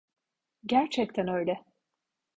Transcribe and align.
Gerçekten 0.65 1.27
öyle. 1.27 1.65